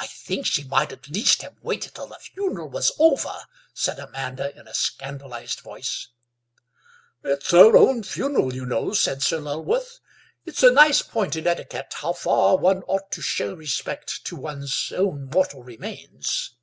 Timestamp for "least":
1.08-1.42